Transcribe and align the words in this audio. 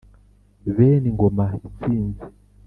bene 0.75 1.05
ingoma 1.11 1.45
itsinze 1.67 2.23